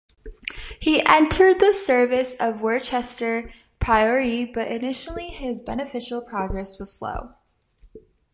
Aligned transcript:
He 0.79 1.05
entered 1.05 1.59
the 1.59 1.73
service 1.75 2.35
of 2.39 2.63
Worcester 2.63 3.53
Priory, 3.77 4.45
but 4.45 4.67
initially 4.71 5.27
his 5.27 5.61
beneficial 5.61 6.23
progress 6.23 6.79
was 6.79 6.91
slow. 6.91 7.35